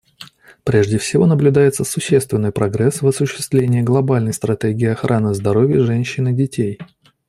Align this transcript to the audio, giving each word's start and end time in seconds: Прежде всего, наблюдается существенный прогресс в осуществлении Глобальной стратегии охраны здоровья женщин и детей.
Прежде 0.63 0.97
всего, 0.97 1.27
наблюдается 1.27 1.83
существенный 1.83 2.51
прогресс 2.51 3.03
в 3.03 3.07
осуществлении 3.07 3.83
Глобальной 3.83 4.33
стратегии 4.33 4.87
охраны 4.87 5.35
здоровья 5.35 5.81
женщин 5.83 6.27
и 6.29 6.33
детей. 6.33 6.79